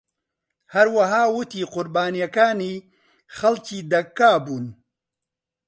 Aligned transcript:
هەروەها 0.73 1.21
ووتی 1.33 1.69
قوربانیەکانی 1.73 2.75
خەڵکی 3.37 3.79
داکا 3.91 4.31
بوون. 4.45 4.65